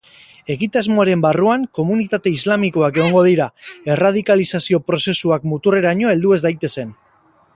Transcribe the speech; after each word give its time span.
Egitasmoaren 0.51 1.19
barruan 1.25 1.65
komunitate 1.79 2.33
islamikoak 2.37 2.97
egongo 3.01 3.21
dira, 3.29 3.47
erradikalizazio 3.97 4.81
prozesuak 4.89 5.49
muturreraino 5.55 6.13
heldu 6.15 6.37
ez 6.39 6.43
daitezen. 6.49 6.97